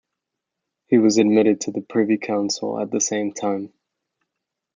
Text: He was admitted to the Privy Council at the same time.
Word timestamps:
He 0.87 0.97
was 0.97 1.19
admitted 1.19 1.61
to 1.61 1.71
the 1.71 1.81
Privy 1.81 2.17
Council 2.17 2.79
at 2.79 2.89
the 2.89 2.99
same 2.99 3.33
time. 3.33 3.71